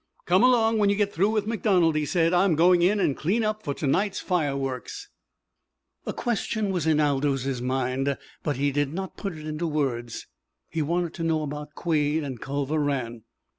[0.25, 2.33] "Come along when you get through with MacDonald," he said.
[2.33, 5.09] "I'm going in and clean up for to night's fireworks."
[6.07, 10.25] A question was in Aldous' mind, but he did not put it in words.
[10.71, 13.25] He wanted to know about Quade and Culver Rann.